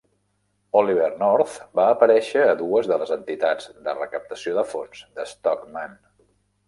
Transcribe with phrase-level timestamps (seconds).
[0.79, 5.99] Oliver North va aparèixer a dues de les entitats de recaptació de fons de Stockman.